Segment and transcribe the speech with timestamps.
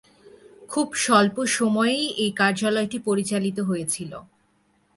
[0.69, 4.11] খুব স্বল্প সময়ই এ কার্যালয়টি পরিচালিত হয়েছিল।